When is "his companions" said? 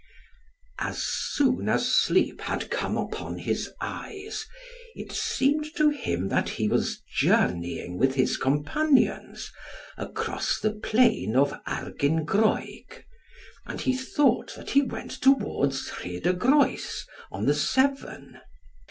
8.15-9.51